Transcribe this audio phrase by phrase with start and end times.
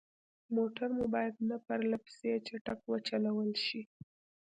[0.55, 3.81] موټر مو باید نه پرلهپسې چټک وچلول شي.